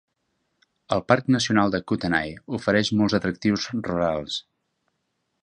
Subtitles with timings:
[0.95, 4.41] El Parc nacional de Kootenay ofereix molts atractius rurals.